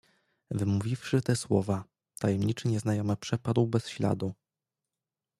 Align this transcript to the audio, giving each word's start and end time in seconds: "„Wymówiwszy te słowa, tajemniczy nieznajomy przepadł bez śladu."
"„Wymówiwszy 0.51 1.21
te 1.21 1.35
słowa, 1.35 1.83
tajemniczy 2.19 2.67
nieznajomy 2.67 3.17
przepadł 3.17 3.67
bez 3.67 3.87
śladu." 3.87 4.33